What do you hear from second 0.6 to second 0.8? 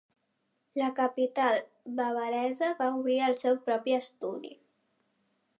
A